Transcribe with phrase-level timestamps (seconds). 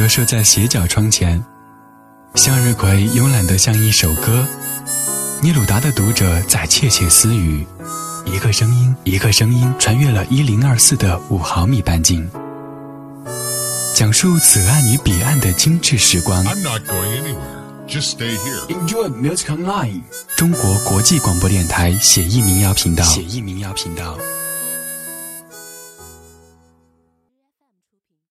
[0.00, 1.44] 折射在斜角窗前，
[2.34, 4.48] 向日葵慵懒得像一首歌。
[5.42, 7.66] 尼鲁达的读者在窃窃私语，
[8.24, 12.26] 一个声音，一个声音穿越了一零二四的五毫米半径，
[13.92, 16.42] 讲述此岸与彼岸的精致时光。
[16.46, 17.86] I'm not going anywhere.
[17.86, 18.68] Just stay here.
[18.68, 20.00] Enjoy music online。
[20.34, 23.04] 中国国际广播电台写意民谣频道。
[23.04, 24.16] 写意民谣频道。